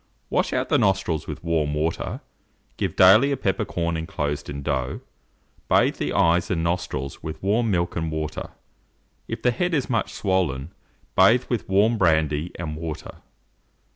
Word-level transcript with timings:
Wash 0.31 0.51
out 0.51 0.69
the 0.69 0.79
nostrils 0.79 1.27
with 1.27 1.43
warm 1.43 1.75
water, 1.75 2.21
give 2.75 2.95
daily 2.95 3.31
a 3.31 3.37
peppercorn 3.37 3.95
inclosed 3.95 4.49
in 4.49 4.63
dough; 4.63 4.99
bathe 5.69 5.97
the 5.97 6.11
eyes 6.11 6.49
and 6.49 6.63
nostrils 6.63 7.21
with 7.21 7.43
warm 7.43 7.69
milk 7.69 7.95
and 7.95 8.09
water. 8.11 8.49
If 9.27 9.43
the 9.43 9.51
head 9.51 9.75
is 9.75 9.91
much 9.91 10.11
swollen, 10.13 10.71
bathe 11.15 11.43
with 11.49 11.69
warm 11.69 11.99
brandy 11.99 12.51
and 12.57 12.75
water. 12.75 13.17